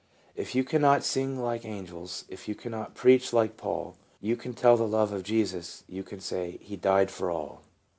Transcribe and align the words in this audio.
"If 0.35 0.55
you 0.55 0.63
cannot 0.63 1.03
sing 1.03 1.39
like 1.39 1.63
angels, 1.63 2.25
If 2.27 2.47
you 2.47 2.55
cannot 2.55 2.95
preach 2.95 3.33
like 3.33 3.55
Paul, 3.55 3.97
You 4.19 4.35
can 4.35 4.55
tell 4.55 4.75
the 4.75 4.87
love 4.87 5.13
of 5.13 5.21
Jesus, 5.21 5.83
You 5.87 6.01
can 6.01 6.19
say,' 6.19 6.57
He 6.63 6.75
died 6.75 7.11
for 7.11 7.29
all.' 7.29 7.61